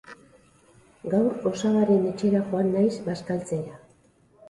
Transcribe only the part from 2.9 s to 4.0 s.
bazkaltzera